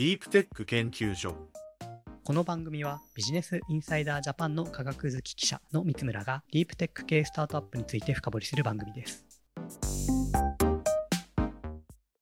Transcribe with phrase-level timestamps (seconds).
[0.00, 1.36] ディープテック研究所。
[2.24, 9.26] この番組はビジネスインサイダージャパンの科学好き記者の三村がディープテック系スタートアップについて深掘りする番組です。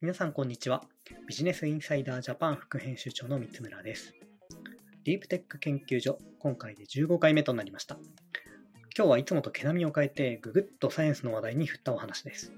[0.01, 0.83] 皆さんこんにちは。
[1.29, 4.13] ビジネスインサイダージャパン副編集長の三村です。
[5.05, 7.97] ディープテック研究所今回で15回目となりました。
[8.97, 12.51] 今日はいつもと毛並みを変えてググッとサイエンスの話題に振ったお話です。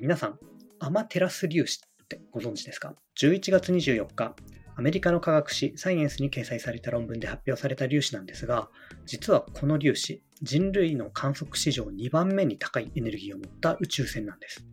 [0.00, 0.38] 皆さん
[0.78, 4.34] アマテラス粒子ってご存知ですか ?11 月24日、
[4.76, 8.68] アメリカの科学誌サイエンスに掲載された論文で発表された粒子なんですが、
[9.06, 14.66] 実はこの粒子、人類の観測史上2番目に高いエネルギーを持った宇宙船なんです。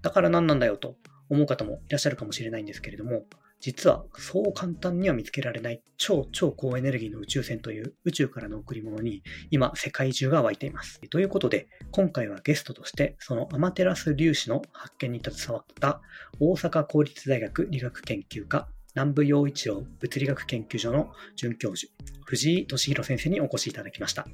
[0.00, 0.96] だから何なんだよと
[1.28, 3.26] 思う方もいらっしゃるかもしれないんですけれども、
[3.60, 11.00] 実はそう簡単には見つけられない超超高エネルギーの宇宙船という宇宙からの贈り物に今世界中が湧いています。
[11.08, 16.00] ということで今回はゲストとしてそのアマテラス粒子の発見に携わった
[16.38, 21.92] 大阪公立大学理学研究科南部陽一郎物理学研究所の准教授
[22.24, 24.26] 藤井俊弘先生にお越しいただきました。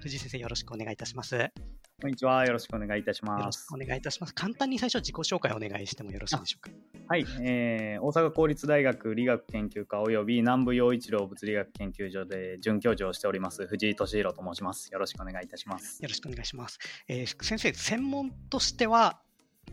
[0.00, 1.50] 藤井先生よろしくお願いいたします。
[2.00, 2.46] こんにちは。
[2.46, 3.40] よろしくお願いいたします。
[3.40, 4.34] よろしくお願いいたします。
[4.34, 6.70] 簡単に最初自己紹介をお願いしてもよろしいでしょうか？
[7.08, 14.88] はい、えー、大阪公立大学理学研究科及び南部陽一郎物理学研究所で准教授をしております藤井敏弘と申します。
[14.90, 16.02] よろしくお願いいたします。
[16.02, 16.78] よろしくお願いします。
[17.06, 19.20] えー、先生、専門としては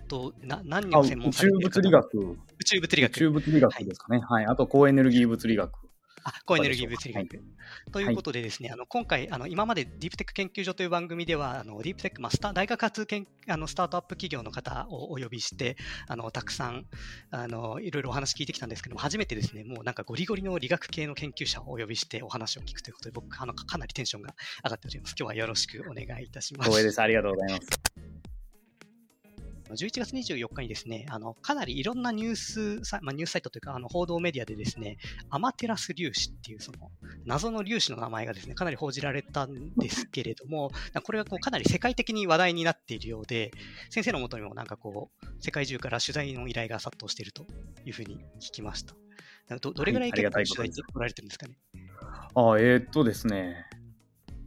[0.07, 2.15] とな何を専門されているか宇宙物理学。
[2.59, 3.11] 宇宙物理学。
[3.11, 4.19] 宇宙物理学ですかね。
[4.19, 5.87] はい、はい、あと高エネルギー物理学。
[6.23, 7.19] あ高エネルギー物理学。
[7.19, 15.77] はい、ということでですね、はい、あの今回あの今までディープテック研究所という番組ではあのディープテックマスター大学発研あのスタートアップ企業の方をお呼びして
[16.09, 16.85] あのたくさん
[17.31, 24.33] あのいろいろお話聞いてきたんですけども初めてですねもうなんかゴリゴリの理学系の研究者をお呼びしてお話を聞くということで僕あのかなりテンションが
[24.65, 25.15] 上がっております。
[25.17, 26.69] 今日はよろしくお願いいたします。
[26.69, 27.01] 光栄です。
[27.01, 28.16] ありがとうございます。
[29.75, 34.97] 11月24日にですね、あの、かなりいろんなニュースサ、まあ、ニュースサイトというか、あの、報道メディアでですね、
[35.29, 36.91] アマテラス粒子っていう、その、
[37.25, 40.71] 謎の粒子の名前がですね、かなり報じられたんですけれども、
[41.03, 43.51] これがこう、かなり世界的に話題になっているようで、
[43.89, 47.45] 先生のもとにもなんかこう、世界中から取材の依頼が殺到していると
[47.85, 48.95] いうふうに聞きました。
[49.61, 51.57] どどれぐらい結構取材って来られてるんですかね？
[52.35, 53.65] ああ、えー、っとですね、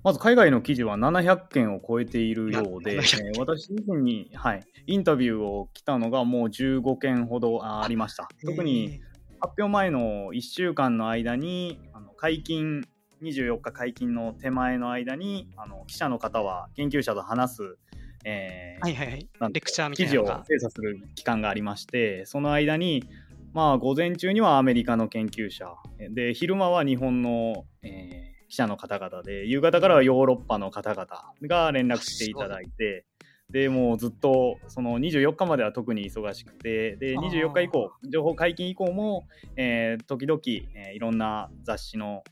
[0.02, 8.28] まず海外の記事は700件を超えているようで、えー、私自身に、はい、インタビューを来たのがもう15件ほどありました。
[8.44, 9.00] 特に
[9.40, 12.82] 発表前の1週間の間に、あの解禁、
[13.22, 17.76] 24日解禁の手前の間に、あの記者の方は研究者と話す、
[18.24, 23.04] えー、はいはいはい、レクチャーみたいな記事を精査する期間がありまして、その間に、
[23.52, 25.74] まあ、午前中にはアメリカの研究者、
[26.10, 31.06] で、昼間は日本の、えー記者の方々で、夕方からはヨーロッパの方々
[31.42, 33.06] が連絡していただいて、
[33.48, 40.40] で、もうずっと、その24日までは特に忙しくて、で、24日以降、情報解禁以降も、えー、時々、
[40.74, 42.22] えー、いろんな雑誌の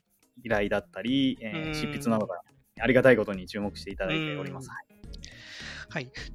[0.45, 2.41] 依頼だったり、えー、執筆などが
[2.81, 4.69] ありがたいことに注目していただいております。
[4.69, 4.98] はい。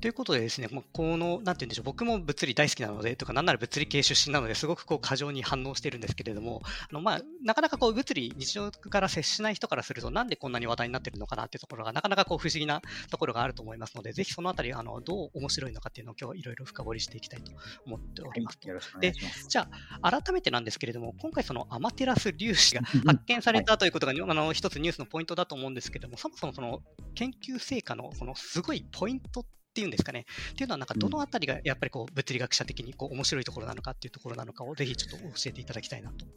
[0.02, 12.82] ということでですね、もうこの、なんて言うんでしょう、僕も物理大好きなので、とか、なんなら物理系出身なのですごくこう過剰に反応してるんですけれども、あの、まあ、なかなかこう物理、日常から接しない人からすると、なんでこんなに話題になってるのかなっていうところが、なかなかこう不思議な
[13.12, 17.52] ところがあると思いますので、ぜひそのあたり、あの、どう面白いのかっていうのを今日はいろいろ深掘りしていきたいと
[17.86, 18.60] 思っております。
[18.66, 19.14] はい、で、
[19.48, 19.68] じゃ
[20.02, 26.82] あ、改めてなんですけれども、今回そのアマテラス粒子が発見されたということが、はい、あの、一つニュースのポイントだと思うんですけれども、そもそもその
[27.16, 29.43] 研究成果のそのすごいポイント
[29.74, 30.26] っていうんですかね。
[30.52, 36.28] っていうのは、なんかどのあたりがやっぱりこう物理学者的にこう面白いところなのかっていうところなのかをぜひちょっと教えていただきたいなと。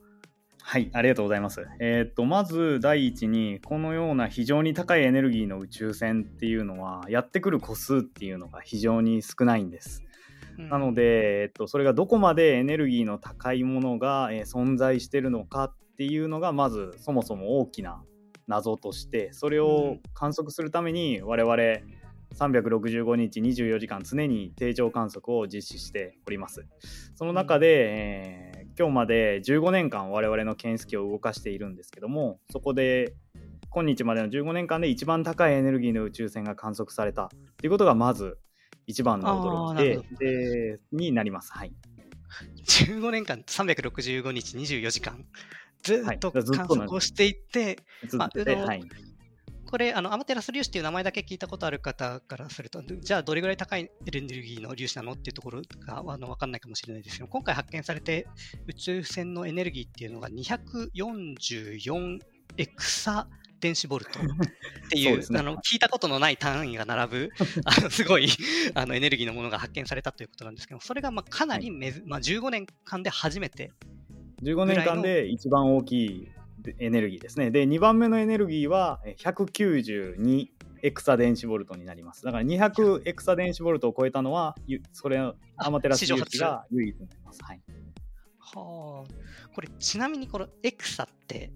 [0.62, 1.66] はい、ありがとうございます。
[1.78, 10.02] えー、っと、まず第一に、このような非常に高いエネルギーの宇宙船っていうのは、やってくる個数っていうのが非常に少ないんです。
[10.56, 18.02] なので、えっと、それがどこまでエネルギーの高いものが、えー、存在してるのかっていうのが、まずそもそも大きな
[18.48, 21.56] 謎として、それを観測するために我々、
[22.34, 26.66] 365日24時間常に定常観測を実施しております。
[27.14, 33.14] その中で、えー、今日まで15年間我々の検出器を動かしているんですけども、そこで
[33.70, 38.38] 今日までの15年間で一番高いエネルギーの宇宙船が観測されたということがまず
[38.86, 41.52] 一番の驚きででになります。
[41.52, 41.72] はい、
[42.66, 45.24] 15年間365日24時間。
[45.82, 47.76] ずっと観測をしていって、はい、
[48.16, 48.82] まあ、はい、
[49.66, 58.26] これ、あのアマテラス粒子っていう名前だけ聞いたことある方からすると、じゃあどれぐらい高いエネルギーの粒子なのっていうところがあの分かんないかもしれないですけど、今回発見されて
[58.66, 62.20] 宇宙船のエネルギーっていうのが244
[62.58, 63.28] エクサ
[63.60, 64.22] 電子ボルトっ
[64.90, 67.30] ていうね、あの聞いたことのない単位が並ぶ
[67.64, 68.28] あのすごい
[68.74, 73.72] あのエネルギーのものが発見されたということなんですけどそれがまあかなりめず、まあ、15年間で初めて
[74.42, 76.28] 15年間で一番大きい
[76.78, 77.50] エネルギーですね。
[77.50, 80.48] で、2番目のエネルギーは192
[80.82, 82.24] エクサ電子ボルトになります。
[82.24, 84.54] だから200エクサ電子ボルトを超えたのは、
[84.92, 85.18] それ、
[85.56, 87.42] アマテラス粒子が唯一になります。
[87.42, 87.60] はい。
[88.38, 89.54] はあ。
[89.54, 91.52] これ、ちなみにこのエクサって、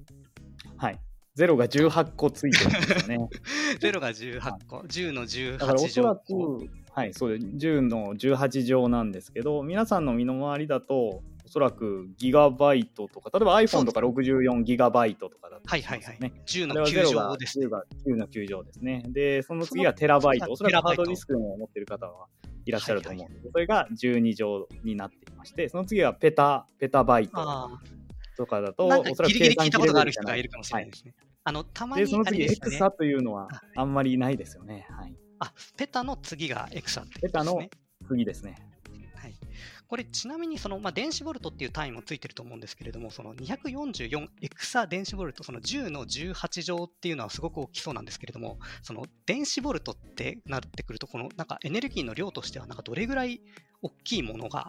[0.77, 1.01] はい。
[1.35, 3.29] ゼロが18個ついてるんですよね。
[3.81, 5.59] ゼロが18個、はい、10の18乗。
[5.59, 7.47] だからおそらく、はい、そうです。
[7.47, 15.69] 10の18乗なんですけど、皆さんの身の回りだと、おそらくギガバイトとか、例えば iPhone とか64ギガバイトとかだったね。
[15.69, 16.32] はいはいはい。
[16.47, 17.67] 10の9乗です、ね。
[17.67, 19.02] 10が9の9乗ですね。
[19.08, 20.52] で、その次がテラバイト。
[20.52, 22.29] おそらくハードディスクを持ってる方は
[22.64, 27.70] いらっしゃると思うんですけど、それが12乗になっていまして、その次はペタ、ペタバイト
[28.37, 31.14] とかだと、おそらくギリギリ聞いたことがある人がいるかもしれないですね。
[31.19, 34.87] はい、あの、たまに、で、その次、エクサというのはあんまりないですよね。
[34.91, 35.17] はい。
[35.41, 37.61] あ、ペタの次がエクサって、ね、ペタの
[38.06, 38.55] 次ですね。
[39.90, 53.40] これちなみにその、まあ、電子ボルトっていう単位もついてると思うんですけれども、その244エクサ電子ボルト、その10の18乗っていうのはすごく大きそうなんですけれども、その電子ボルトってなってくると、このなんかエネルギーの量としては、なんかどれぐらい
[53.82, 54.69] 大きいものが、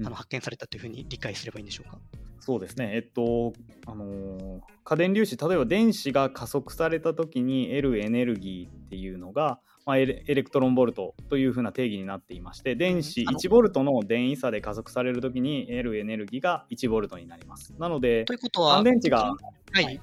[0.00, 2.00] あの発見されたというふうに理解すればいいんでしょうか？
[2.40, 3.52] そうですね、えっと、
[3.86, 17.74] あのー、過電粒子、例えば電子が加速されたときに得るエネルギーっていうのが、まあ、エレクトロンボルトというふうな定義になっていまして、電子1ボルトの電位差で加速されるときに得るエネルギーが1ボルトになります。
[17.78, 19.34] なので、ということは、乾電池が、
[19.72, 20.00] はい、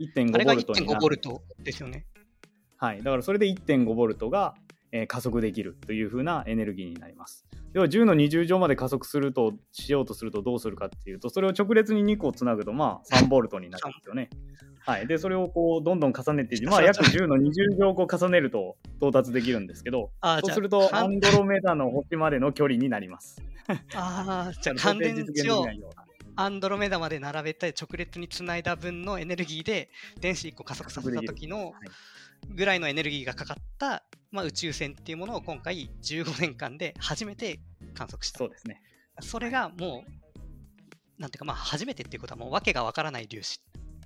[0.00, 1.00] 1.5ボルトになる。
[1.00, 2.06] ボルトですよね。
[2.78, 4.54] はい、だからそれで1.5ボルトが、
[4.92, 7.46] えー、加速できるというふうなエネルギーになります。
[7.72, 14.30] 要は10の20乗まで加速するとしようとするとどうするかっていうとそれを直列に2個つなぐとまあ3ボルトになるんですよね。
[14.86, 23.42] はい、でそれをこうどんどん重ねて まあ、約10の20乗を重ねると到達できるんですけどそうするとアンドロメダの星までの距離になります。
[23.94, 25.66] ああじゃあ乾電池を
[26.36, 29.90] アンドロメダまで並べて直列につないだ分のエネルギーで
[30.20, 31.72] 電子1個加速させた時の
[32.54, 34.04] ぐらいのエネルギーがかかった、
[34.36, 37.58] まあ、宇宙船っていうものを今回15年間で初めて
[37.94, 38.38] 観測した。
[38.38, 38.82] そうですね。
[39.20, 43.60] それがもう、なんていうか、まあ、初めてっていうことはもう訳がわからない粒子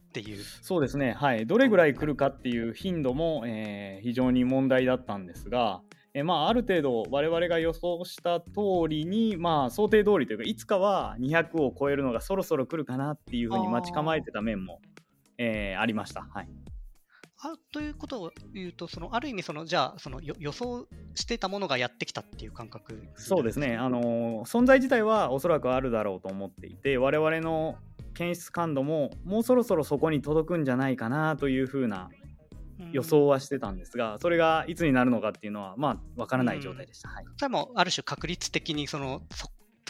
[0.09, 0.43] っていう。
[0.63, 1.13] そうですね。
[1.13, 1.47] はい。
[1.47, 5.83] どれぐらい来るかっていう頻度も、えー、非常に問題だったんですが、
[6.13, 8.47] えまあ、ある程度我々が予想した通
[8.89, 14.81] りに、まあ、想定通りというかいつかは200を超えるのがそろそろ来るかなっていうふうに待ち構えてた面も、
[15.39, 16.23] えー、ありました。
[16.23, 16.49] はい、
[17.43, 27.77] あということを言うと、そのある意味その、じゃあその予想してたものがやってきたっていう感覚そうですね、あの存在自体はおそらくあるだろうと思っていて、我々の
[28.15, 32.11] 検出感度ももうそろそろそこに届くんじゃないかなというふうな
[32.93, 37.09] 予想はしてたんですが、それがいつになるのかっていうのは、まあ、分からない状態でした。
[37.09, 39.23] はい、それもある種確率的にその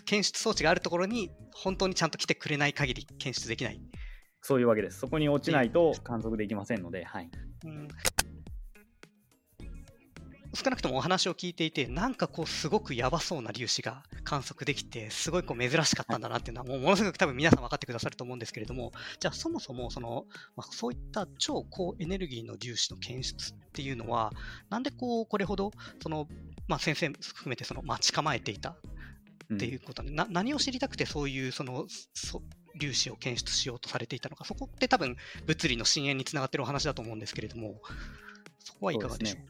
[0.05, 3.81] 検出装置があるところに本当にちゃんと来てくれない限り検出できない
[4.43, 4.99] そういうわけです。
[4.99, 7.31] そこに落ちないと観測できませんので、はい。
[7.65, 7.89] うん
[10.53, 18.91] 少なくともお話を聞いていて、なんかこう、すごくやばそうな粒子が観測できて、すごいこう珍しかったんだなっていうのは、もうものすごく多分皆さん分かってくださると思うんですけれども、
[19.21, 20.27] じゃあそもそもその、
[20.57, 24.33] まあ、そういった超高エネルギーの粒子の検出っていうのは、
[24.71, 25.71] なんでこう、これほど、
[26.03, 26.27] その、
[26.67, 28.77] まあ、先生含めてその待ち構えていた
[29.55, 32.43] っていうことで、うん、な何を知りたくてそういうそのそ
[32.79, 37.81] 粒子を検出しようとされていたのか、そこって多分物理の深淵につながっているお話だと思うんですけれども、
[38.59, 39.41] そこはいかがでしょう？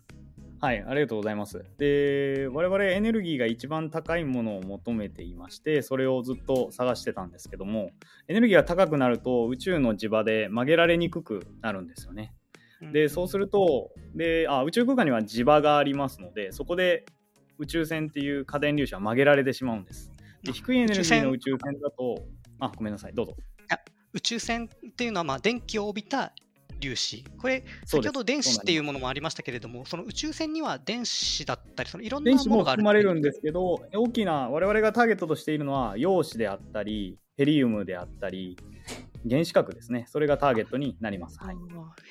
[0.63, 1.65] はい、ありがとうございます。
[1.79, 7.93] で、我々エネルギーが一番高いものを求めていまして、それをずっと探してたんですけども、
[8.29, 12.35] エネルギーが高くなると宇宙の磁場で曲げられにくくなるんですよね。
[12.93, 17.07] で、そうすると、であ宇宙空間には磁場がありますので、そこで
[17.59, 20.11] 宇宙船っていう過電粒子は曲げられてしまうんです。
[20.43, 22.23] で低いエネルギーの宇宙船だと、
[22.61, 23.37] あ、ごめんなさい、どうぞ。
[24.13, 26.33] 宇宙船っていうのは、まあ、電気を帯びた
[26.81, 27.25] 粒子。
[27.39, 38.57] これ、先ほど電子っていうものもありましたけれども、その宇宙船には電子だったり、そのいろんなものがある電子も含まれるんですけど、大きな、我々がターゲットとしているのは、陽子であったり、ヘリウムであったり、
[39.29, 40.07] 原子核ですね。
[40.09, 41.39] それがターゲットになります。
[41.39, 41.57] はい、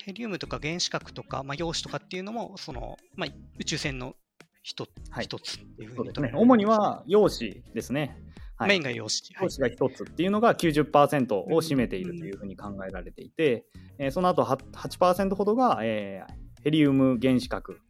[0.04, 4.14] ヘリウムとか原子核とか、まあ、陽子とかっていうのも、そのまあ、宇宙船の
[4.62, 6.32] 一つ,、はい、一つっていうふうに、ね。
[6.34, 8.16] 主には陽子ですね。
[8.60, 9.22] はい、メインが陽子。
[9.40, 13.64] 陽子が1つっていうのが90%を占めているというふうに考えられていて、
[13.98, 17.80] うん、えー、その後 8%, 8ほどが、えー、ヘリウム原子核。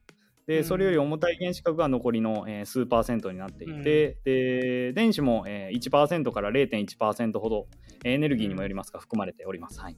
[0.47, 7.67] で、それより重たい原子核が残りの、えー、数パーセントになっていて、うん、で電子も、えー、1%から0.1%ほど、
[8.05, 9.81] エネルギーにもよりますが、含まれております。
[9.81, 9.97] はい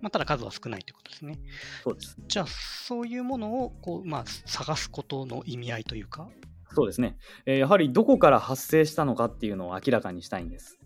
[0.00, 1.38] まあ、ただ数は少ないということですね。
[1.82, 2.16] そうです。
[2.28, 6.28] じゃあ、そういうものをこう、まあ、探すことの意味合いというか、
[6.76, 7.16] そうですね、
[7.46, 10.78] えー、やはりどこから発生したのかっていうのを明らかにしたいんです。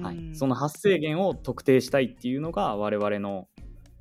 [0.00, 3.48] はい、その発生源を特定したいっていうのが我々の、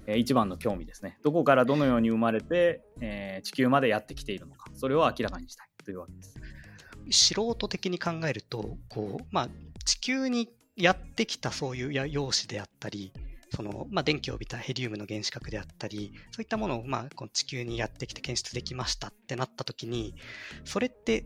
[0.06, 1.18] えー、一番の興味ですね。
[1.24, 6.40] どこからどのように生まれて、えー、地球までやってきているのか、それを明らかにしたいというわけです。
[7.10, 9.50] 素人的に考えると、こうまあ、
[9.84, 13.12] 地球にやってきたそういう陽子であったり、
[13.54, 20.16] そのまあ、電気を帯びたヘリウムの原子核であったり、そういったものを、まあ、この地球にやってきて検出できましたってなった時に、
[20.64, 21.26] それって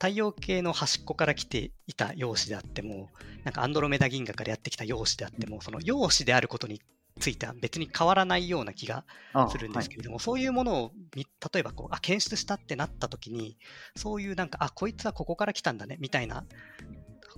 [0.00, 3.10] 太陽系の端っこから来ていた陽子であっても、
[3.44, 6.80] なんかアンドロメダ銀河からやってきた陽子であっても、その陽子であることに
[7.18, 9.04] ついては別に変わらないような気が
[9.50, 11.24] するんですけれども、はい、そういうものを例
[11.60, 13.58] えばこうあ検出したってなった時に
[13.96, 16.44] そういうなんかあこいつはここから来たんだねみたいな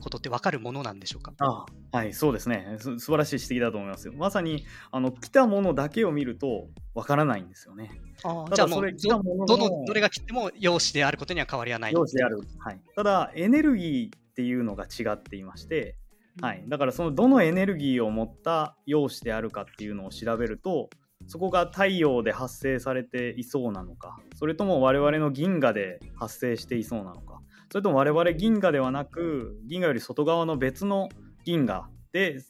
[0.00, 1.32] ことって分かるものなんでしょうか？
[1.38, 2.76] あはいそうですね。
[2.78, 4.14] す素晴らしい指摘だと思いますよ。
[4.16, 7.90] まさにあの来たものだけを見ると分からないんですよね。
[8.24, 11.92] あじゃあもうどのどれが来ても陽子であることには変わりはない。
[11.92, 15.96] 陽子である、はい、ただエネルギーっていうのが違っていまして
[16.40, 20.88] はい、だからそのどのエネルギーを持った陽子であるかっていうのを調べると
[21.26, 31.08] そこが太陽で発生されていそうなのかそれとも我々の銀河で発生していそうなのかそれとも我々銀河ではなく銀河より外側の別の
[31.44, 32.40] 銀河で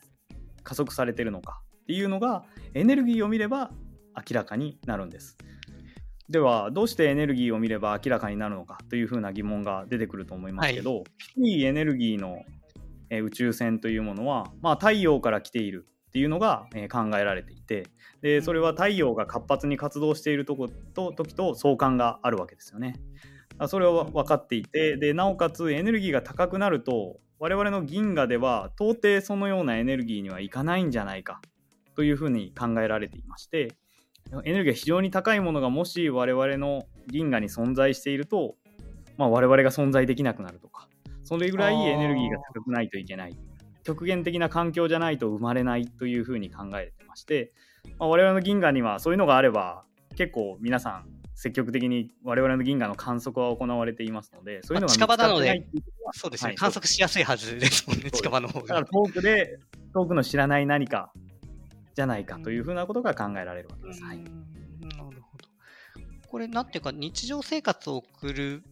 [0.63, 3.71] 加速されてるのかっていうのがエネルギーを見れば
[4.17, 5.37] 明らかになるんです。
[6.31, 12.45] ではどうしてエネルギーを見れば明らかになるのかというふうな疑問が出てくると思いますけど、はい、低いエネルギーの
[13.11, 17.89] 宇宙船というものは、まあ、太陽から来ているっていうのが考えられていて
[18.23, 22.95] でそれは太陽が活発に活動しているとこと時と相関があるわけですよね。
[23.69, 31.41] それは分かっていてでなおかつエネルギーが高くなると我々の銀河では到底そのようなエネルギーにはいかないんじゃないか
[31.95, 33.73] というふうに考えられていまして
[34.45, 38.57] エネルギーが非常に高いものがもし我々の銀河に存在していると、
[39.17, 40.89] まあ、我々が存在できなくなるとか
[41.23, 43.37] それぐらいエネルギーが高くないといけない。
[43.83, 47.53] 極限的な環境じゃないと生まれないというふうに考えてまして、
[47.99, 49.85] まあ、我々の銀河にはそういうのがあれば
[50.17, 55.67] 結構皆さん積極的に我々の銀河の観測は行われていますので、そういうのが近場なので、
[56.13, 58.67] そうですね、はい、観測しやすいはずですもんね、近場の方が。
[58.67, 59.59] だから遠くで、
[59.95, 61.15] 遠くの知らない何か
[61.95, 64.05] じゃないかというふうなことが考えられるわけです。
[64.05, 65.17] はい、なるほど。
[66.29, 68.63] これ、なんていうか、日常生活を送る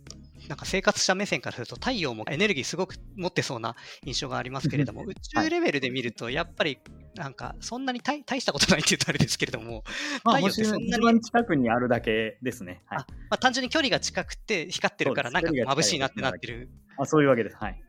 [0.46, 6.78] なんか生活者目線からすると太陽もエネルギーすごく持ってそうな印象がありますけれども、宇宙レベルで見るとやっぱり
[7.14, 9.84] なんかそんなに大大したことないって言うとあれですけれども、
[10.24, 12.82] 太陽ってそんなに近くにあるだけですね。
[12.86, 16.70] はい、あまあ、単純に距離が近くて光ってるからなんか眩しいなってなってる。
[16.96, 17.56] あそういうわけです。
[17.56, 17.82] はい。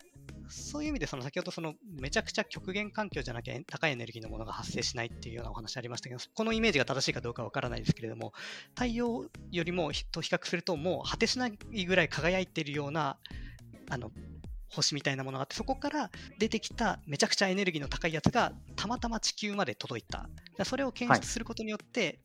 [0.49, 8.33] そういう意味で、その先ほどそのめちゃくちゃ極限環境じゃなきゃ高いエネルギーのものが発生しないっていうようなお話ありましたけど、このイメージが正しいかどうかわからないですけれども、
[8.69, 13.17] 太陽よりもと比較すると、もう果てしないぐらい輝いているような
[13.89, 14.11] あの
[14.69, 20.29] 星みたいなものがあって、そこから出てきためちゃくちゃエネルギーの高いやつがたまたま地球まで届いた。
[20.63, 22.19] それを検出することによって、はい、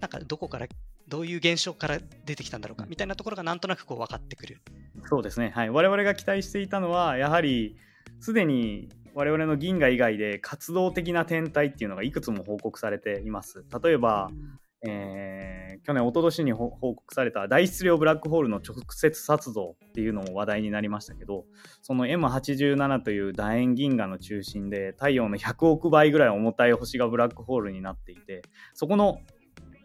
[0.00, 0.66] なんかどこから
[1.08, 4.60] どういう現象から出てきたんだろうかみたいなところがなんとなくこう分かってくる。
[5.08, 7.76] そうですね、はい、我々が期待していたのはやはり
[8.20, 13.64] すでに我々の銀河以外で活動的な天体っていうのがいくつも報告されています。
[13.82, 21.44] 例えば、うん、えー、去年、一昨年に報告された大質量ブラックホールの直接撮像っていうのも話題になりましたけど、
[21.82, 28.42] その M87 という楕円銀河の中心で太陽の100億倍ぐらい重たい星がブラックホールになっていて、
[28.74, 29.20] そこの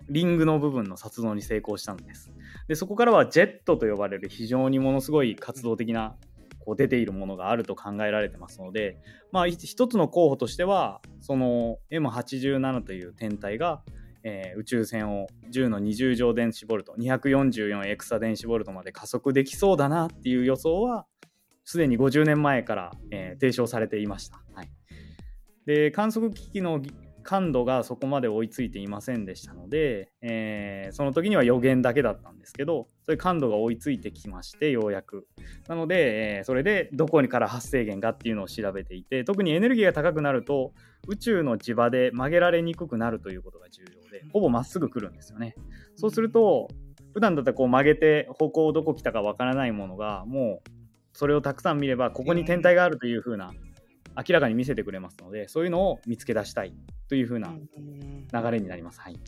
[0.10, 2.32] リングの部分の撮像に成功したんです。
[2.68, 6.16] で、そこからはジェットと呼ばれる非常にものすごい活動的な
[6.60, 8.98] こう出ているものがあると考えられてますので、
[9.32, 13.84] まあ、一つの候補としては、その M87 という天体が、
[14.28, 21.06] えー、宇宙船を10の20乗電子ボルト、244エクサ電子ボルトまで加速できそうだなっていう予想は、
[21.64, 24.42] すでに50年前から、えー、提唱されていました。
[24.54, 24.70] はい、
[25.68, 26.82] で観測機器の
[27.26, 35.28] 感度がそこまで追いついていませんでしたので、えー、その時には予言だけだったんですけど、そういう感度が追いついてきまして、ようやく。
[35.68, 40.72] なので、えー、それでどこにから発生源かっていうのを調べていて、特にエネルギーが高くなると、
[41.08, 45.56] 宇宙の磁場で曲げられにくくなるということが重要で、ほぼまっすぐ来るんですよね。
[45.96, 46.70] そうすると、
[47.14, 50.70] 普段だったらこう曲げて方向どこ来たかわからないものが、もう
[51.14, 53.52] それをたくさん見れば、ここに天体があるという風な
[54.16, 56.74] 明らかに見せてくれますので、そういうのを見つけ出したい
[57.08, 59.00] というふうな流れになります。
[59.02, 59.20] はい。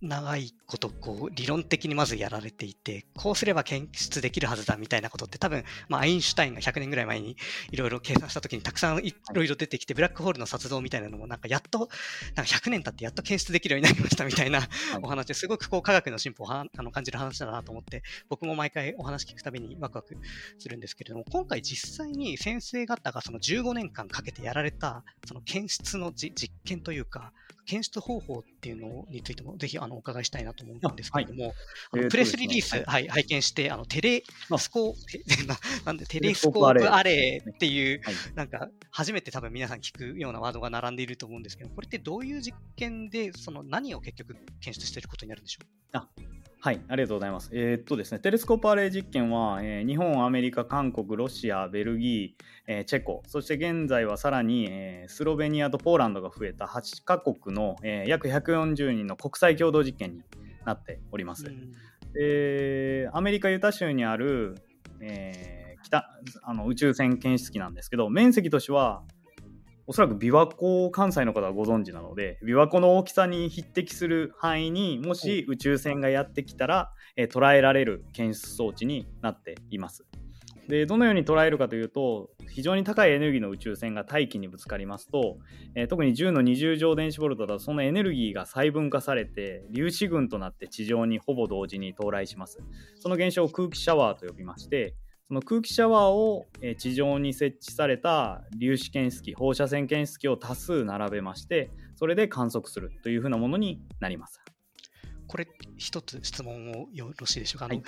[0.00, 7.36] 長いことこう理論的にまずやられていて、こうすれば検出できるはずだみたいなことって多分、まあ、アインシュタインが100年ぐらい前に
[7.72, 11.88] いろいろ計算したときにたくさんいろいろ出てきて、ブラックホールの撮動みたいなのもなんかやっと、
[12.36, 14.60] なんか100年経ってやっと検出できるようになりましたみたいな
[15.02, 20.16] お話ですごくこう科学の進歩をはあの感じる話だなと思って、僕も毎回お話聞くたびにワクワク
[20.58, 27.32] するんですけれども、今回実際に先生方がその15年間かけてやられたその検出の実験というか、
[27.66, 31.54] 検出方法っていうのについてもぜひあのお伺いしたいなと思うんですけれども、
[31.92, 34.22] はい、プレスリリース、はい、拝見して、あの テレ
[34.58, 34.94] スコ
[35.84, 38.00] なんでテレスコープアレイっていう、
[38.34, 45.66] なんか初めて多分皆さん聞くようなワードが並んでいると思うんですけど、これってどういう実験で、その何を結局検出していることになるんでしょう？
[45.92, 46.08] あ
[46.62, 47.48] はい、ありがとうございます。
[47.54, 60.22] えー、っとですね、テレスコープアレイ実験は、えー、日本、アメリカ、韓国、ロシア、ベルギー、えー、チェコ、そして現在はさらに、えスロベニアとポーランドが増えた8カ国の、え約140人の国際共同実験に
[60.64, 61.46] なっております。
[61.46, 61.72] うん、
[62.20, 64.56] えアメリカ・ユタ州にある、
[65.00, 66.06] え北
[66.42, 69.02] あの宇宙船検出機なんですけど、面積としては
[69.90, 80.06] おそらく琵琶湖を関西の方はご存知なので琵琶湖の大きさに匹敵する範囲にもし宇宙船がやってきたら、えー、捉えられる検出装置になっています。
[80.70, 85.38] でどのように捉えるかというと非常に高いエネルギーの宇宙船が大気にぶつかりますと、
[85.74, 92.60] えー、特に10の20乗電子ボルトだとそのエネルギーが細分化されて粒子群となって地上にほぼ同時に到来します。
[93.00, 94.94] その現象を空気シャワーと呼びまして
[95.26, 96.46] その空気シャワーを
[96.78, 104.40] 地上に設置された粒子検出器放射線検出器を多数並べましてそれで観測するというふうなものになります。
[105.26, 105.46] これ
[105.76, 107.82] 一つ質問をよろしいでしょうか、はい、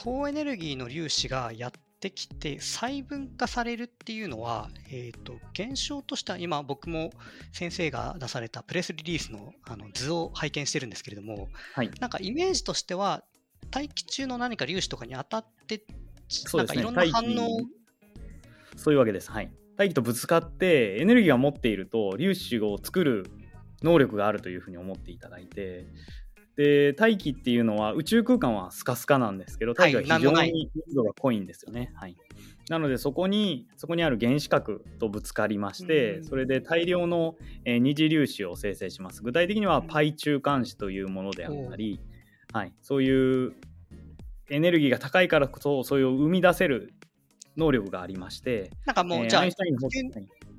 [0.00, 7.10] 高エネルギーの粒子がやってきて細分化されるっていうのは、えーと、現象としては今僕も
[7.52, 13.24] 先生が出されたプレスリリースのあの図を拝見してるんですけれども、はい、なんかイメージとしては
[13.72, 15.82] 大気中の何か粒子とかに当たって、
[16.54, 17.58] なんかいろんな反応
[18.76, 19.32] そういうわけです。
[19.32, 19.50] はい。
[19.76, 23.26] 大気とぶつかってエネルギーを持っていると粒子を作る
[23.82, 25.86] 能力があるというふうに思っていただいて
[26.58, 31.92] で大気っていうのは宇宙空間はスカスカなんですけど大気は非常に密度が濃いんですよね。
[31.94, 32.16] はい、
[32.68, 39.22] なのでそこにそこにある原子核とぶつかりまして、それで大量の、えー、二次粒子を生成します。
[39.22, 42.00] 具体的にはパイ中間子というものであったり、
[42.52, 43.54] はい、そういう
[44.50, 46.92] エネルギーが高いからこそそういう生み出せる
[47.56, 49.44] 能力がありましてなんかもう、えー、じゃあ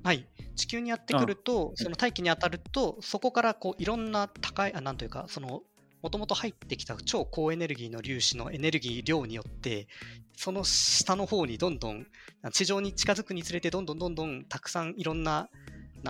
[0.03, 5.61] はい、地球にやってくると、その大気に当たると、そこからこういろんな高い、あなんというか、その
[6.01, 9.87] もともと入ってきた超高エネルギーの粒子のエネルギー量によって、
[10.35, 12.07] その下の方にどんどん、
[12.51, 15.49] 地上に近づくにつれて、どんどんどんどんたくさんいろんな、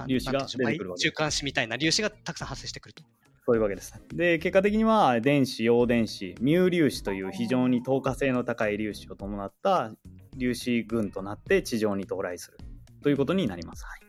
[0.08, 3.04] 粒子が出てくる中間子みたいな粒子がたくさん発生してくると。
[3.46, 3.92] そういうわけです。
[4.14, 9.92] で、結果的には電子、陽電子、ミュー粒子という非常に透過性の高い粒子を伴った
[10.34, 12.60] 粒子群となって地上に到来する
[13.02, 13.84] ということになります。
[13.86, 14.02] はい、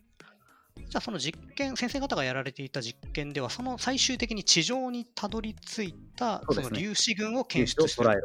[0.90, 8.16] じゃあその実験、先生方がやられていた実験では、その最終的に地上にたどり着いたその粒子群を検出する、ね、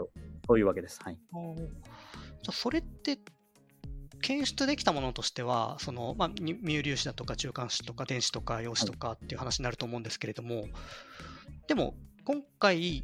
[0.47, 0.99] そういうわけです。
[1.03, 1.17] はい、
[2.41, 3.19] じゃそれって
[4.21, 10.73] 検出できたものとしては、そのまあ、ミュー粒子だとか中間子とか電子とか陽子とかっていう話になると思うんですけれども、はい、
[11.67, 13.03] でも今回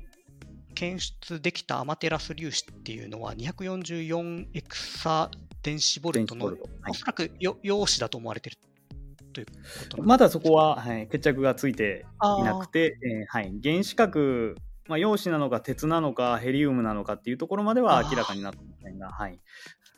[0.74, 5.30] 検出できたアマテラス粒子っていうのは244エクサ
[5.62, 6.56] 電子ボルトの、はい、
[6.90, 8.58] おそらく陽子だと思われてる
[9.32, 9.54] というこ
[9.98, 12.06] とまだそこは、はい、決着がついて
[12.40, 14.56] いなくて、えー、はい、原子核
[14.88, 19.40] まあ、陽子なのか鉄なのかヘリウムなのかっていうところまでは明らかになってませんが、はい、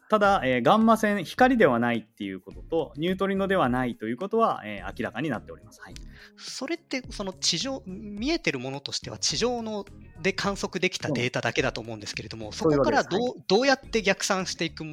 [0.10, 5.82] ただ、えー、ガンマ線、光ではないっていうことと、ニュートリノではないということは、えー、明らかになっております。
[5.82, 5.94] はい、
[6.38, 9.86] それって、その地上、見えてるものとしては、地上の
[10.22, 14.84] で観測できたデータだけだと思うんですけれども、そこからどうはい、どうやって逆算していく、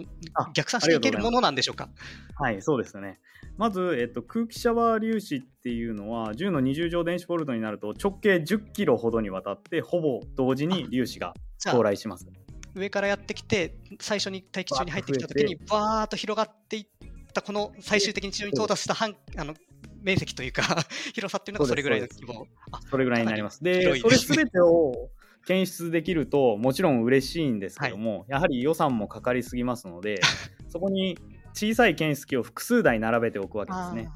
[0.55, 1.89] 逆算していけるものなんでしょうか？
[2.37, 3.19] はい、そうですね。
[3.57, 11.35] まず、えっと、空気シャワー粒子っていうのは、10の20乗電子ボルトになると、直径10キロほどにわたって、ほぼ同時に粒子が
[11.67, 12.27] 到来します。
[12.75, 16.87] 上からやってきて、最初に大気中に入ってきたときに、バーっと広がっていっ
[17.33, 19.55] たこの最終的に地上に到達した半あの
[20.03, 20.63] 面積というか
[21.15, 22.47] 広さっていうのがそれぐらいの規模。
[22.91, 23.63] それぐらいになります。
[23.63, 25.11] で、それすべてを
[25.47, 30.21] 検出できると、もちろん嬉しいんですけども、はい、やはり予算もかかりすぎますので、
[30.69, 31.19] そこに
[31.53, 34.11] 小さい検出器を複数台並べておくわけですね。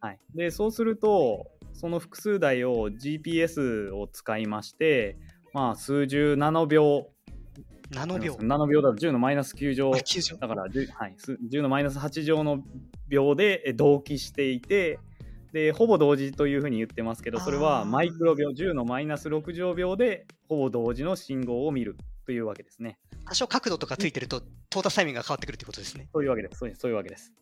[0.00, 5.18] はい、でそうすると、その複数台を GPS を使いまして、
[5.52, 7.10] まあ、数十ナノ秒
[7.90, 8.36] ナノ秒。
[8.40, 9.90] ナノ秒だと10のマイナス9乗。
[9.90, 11.14] 9乗だから10、はい、
[11.50, 12.62] 10のマイナス8乗の
[13.08, 14.98] 秒で同期していて、
[15.52, 21.96] でほぼ同時というふうに言ってますけどそれはマイクロ秒10のマイナス6乗秒でほぼ同時の信号を見る
[22.26, 22.98] というわけですね。
[23.24, 26.08] 多少角度とかついてると到達タイミングが変わってくるということですね。
[26.12, 26.58] そういうわけです。
[26.58, 27.32] そういうわけです。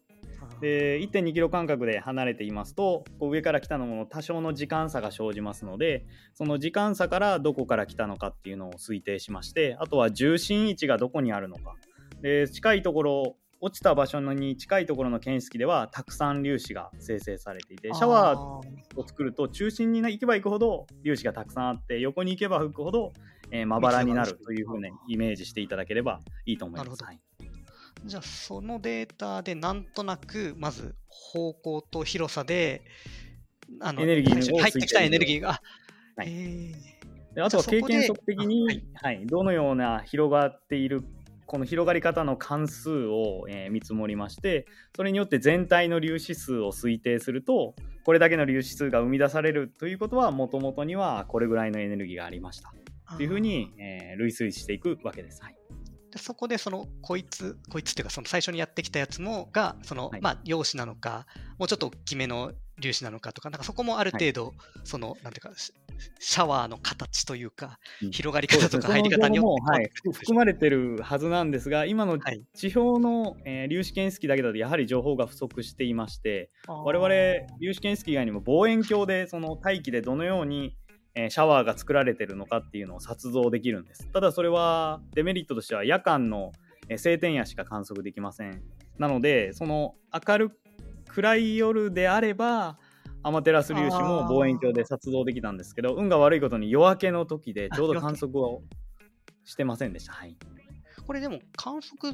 [0.60, 11.74] で1.2キロ間隔で離れていますとこう上から来たのも多少の時間差が生じますのでその時間差からどこから来たのかっていうのを推定しましてあとは重心位置がどこにあるのか。
[12.22, 18.62] で近いところ落ちた場所に近いところの検出器ではたくさん粒子が生成されていてシャワーを
[19.06, 23.12] 作ると中心に行けば行くほど粒子がたくさんあって横に行けば吹くほど
[23.66, 27.04] まばらになるというふうにイメージしていただければいいと思います。
[28.04, 32.82] じゃあそのデータでなんとなくまず方向と広さで
[33.80, 35.62] あのエネルギー入ってきたエネルギーが。
[36.16, 36.28] はい、
[37.34, 41.02] であとは経験則的に、はい、はい、どのような広がっている
[41.46, 52.72] この広がり方の関数を、えー、見積もりましてそれによって全体の粒子数を推定するとこれだけの粒子数が生み出されるということはもともとにはこれぐらいのエネルギーがありました。
[53.16, 55.42] というふうに、えー、類推していくわけです。
[55.42, 55.63] はい
[56.14, 61.26] でそこでそのこいつこいつっていうかその最初にやってきたやつもがその、はい、まあ陽子なのか
[61.58, 65.52] もうちょっと大きめの粒子なのかとかなんかそこもある程度、はい、そのなんていうか
[66.20, 72.18] シャワーの形というか、うん、広がり方とか入り方によって、はい、含まれてるはずなんですが今の
[72.54, 80.76] 地表の、えー、粒子検出器だけだとやはり情報が不足していまして我々粒子検出器以外にも望遠鏡でその大気でどのように
[81.14, 84.08] えシャワーが作られてるのかっていうのを撮像できるんです。
[84.12, 86.52] ただそれはデメリットとしては夜間の
[86.88, 88.62] 晴天夜しか観測できません。
[88.98, 89.94] なのでその
[90.26, 90.50] 明る
[91.08, 92.78] 暗い夜であれば
[93.22, 98.62] アマテラス粒子も望遠鏡で撮像できたんですけど運が悪いことに夜明けの時でちょうど観測を
[99.44, 100.12] してませんでした。
[100.12, 100.36] はい、
[101.06, 102.12] これでも観測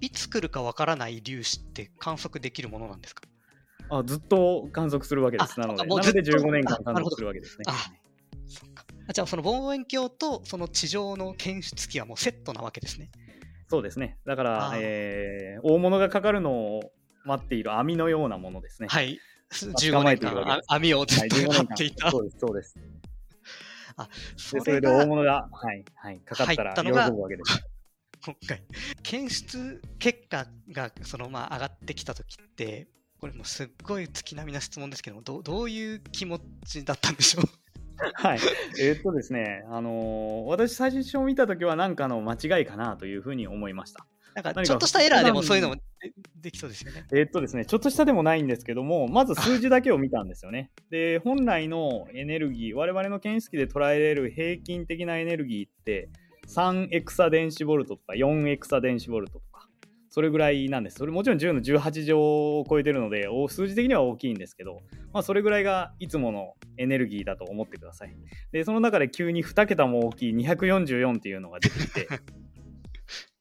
[0.00, 3.22] いつ来るかわからない粒子って観測できるものなんですか？
[3.90, 5.58] あずっと観測するわけです。
[5.58, 7.64] なので、なので15年間観測するわけですね。
[9.12, 13.10] じゃあその望遠鏡とその地上の検出器はもうセットなわけですね。
[13.68, 14.18] そうですね。
[14.26, 16.92] だから、えー、大物がかかるのを
[17.24, 18.88] 待っている網のようなものですね。
[18.88, 19.18] はい。
[19.52, 22.06] 15年間網をずっと待っていた。
[22.06, 22.76] はい、そうです、そうです。
[23.96, 27.62] あそれそれで大物が、はいはい、かかったら喜ぶわけです。
[28.24, 28.62] 今回、
[29.02, 32.86] 検出結果がそのまあ上がってきたときって、
[33.18, 37.44] これもすっごい月並みな質問ですけども、どどういう気持ちだったんでしょう？
[38.14, 38.38] はい。
[38.80, 44.06] えー、っとですね、あのー、私最初見たときは何かの間違いかなというふうに思いました。
[44.34, 45.76] なんかちょっとしたエラーでもそういうのも
[46.36, 47.04] できそうですよね。
[47.12, 50.70] えー、っとですね、ちょっとしたでもないんですけども、まず数字だけを見たんですよね。
[50.90, 56.08] で、本来のエネルギー、我々の検出器で捉えられる平均的なエネルギーって、
[56.48, 59.49] 3エクサ電子ボルトとか4エクサ電子ボルトとか、
[60.10, 60.96] それぐらいなんです。
[60.96, 68.16] それもちろん10の18乗を超えてるので、数字的には大きいんですけど、まあ、それぐらいがいつものエネルギーだと思ってください。
[68.50, 72.08] で、その中で急に2桁も大きい244っていうのが出てきて、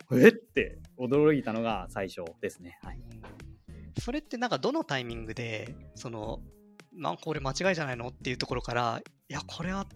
[0.14, 2.78] えって驚いたのが最初ですね。
[2.84, 3.00] はい。
[4.00, 6.40] それってなんかどのタイミングで、その、
[6.94, 9.88] なんかこれ間違いじゃないのっていうところから、いや、これは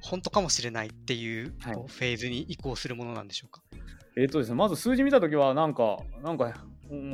[0.00, 3.62] 本当かもしれないっていうフェーズに移行するものなんでしょうか？
[4.16, 6.54] はいえっ、ー、とですね、まず数字見たときは、なんか、なんか、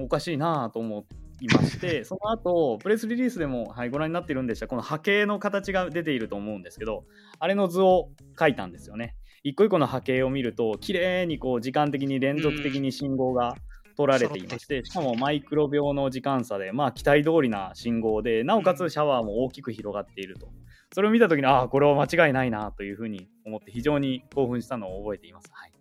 [0.01, 1.05] おかしいなと思
[1.41, 7.05] いまして、 その後、プレスリリースでも、はい、ご覧になっているんでした、この波形の形が出ていると思うんですけど、
[7.41, 9.17] あれの図を書いたんですよね。
[9.43, 13.57] 一個一個の波形を見ると、綺麗にこう時間的に連続的に信号が
[13.97, 20.53] 取られていまして、しかもマイクロ秒の時間差で、まあ、期待通りな信号で、なおかつシャワーも大きく広がっていると。
[20.95, 25.51] それを見たときに、ああ、これは間違いないなというふうに思って、非常に興奮したのを覚えています。
[25.53, 25.73] はい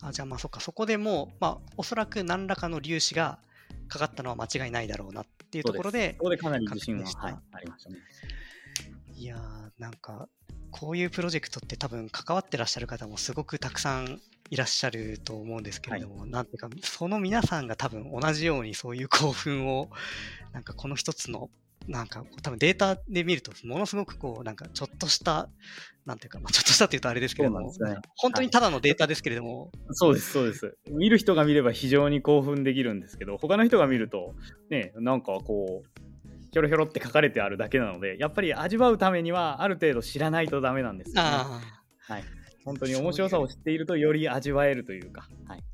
[0.00, 3.38] あじゃあまあそっか、そこでもう、まあ、おそらく何らかの粒子が
[3.88, 7.96] かかったのは間違いないだろうなっていうところで、そこでかなり自信は、はい、ありましたね。
[9.14, 10.28] いやー、なんか、
[10.70, 19.90] こういうプロジェクトって多分関わってらっしゃる方もすごくたくさんいらっしゃると思うんですけれども、はい、なんていうか、その皆さんが多分同じようにそういう興奮を、
[20.52, 21.50] なんかこの一つの
[21.88, 25.48] なんか多分データで見ると、ものすごくこう、なんかちょっとした、
[26.04, 27.68] なんていうか、まあ、ちょっとしたっていうとあれですけれども、ね、
[28.16, 30.76] 本当にただのデータですけれども、はい、そうです、そうです。
[30.90, 34.34] 見る人が見れば非常に興奮できるんですけど、他の人が見ると、
[34.70, 36.00] ね、なんかこう、
[36.52, 41.30] ひょろひょろって書かれてあるだけなので、やっぱり味わうためには、ある程度知らないとダメなんですよね。
[42.00, 42.24] はい。
[42.64, 45.64] 本当に面白さを知っていると、より味わえるというか、はい。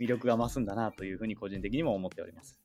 [0.00, 2.60] 魅力が増すんだなというふうに個人的にも思っております。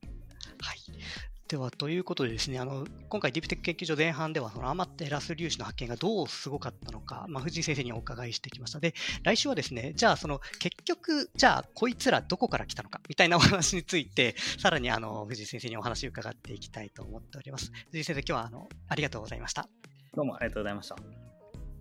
[1.44, 1.50] はい。
[1.50, 8.80] では、ということでですね、あの今回、ディープテック研究所前半では、そのアマテラス粒子の発見がどうすごかったのか、まあ、藤井先生にお伺いしてきました。
[8.80, 17.72] で、来週はですね、じゃあ、その結局、じゃあ、こいつらどこから来たのか、みたいなお話について、さらにあの藤井先生にお話を伺っていきたいと思っております。
[17.88, 19.68] 藤井先生、今日はあのありがとうございました。
[20.16, 20.96] どうもありがとうございました。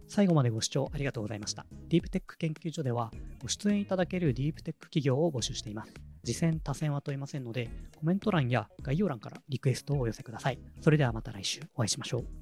[0.08, 1.64] 最後までご視聴ありがとうございました。
[1.88, 6.11] ディープテック研究所では、ご出演いただけるディープテック企業を募集しています。
[6.24, 10.58] 次戦多戦は問いませんので、コメント欄や概要欄からリクエストをお寄せください。
[10.80, 12.41] それではまた来週お会いしましょう。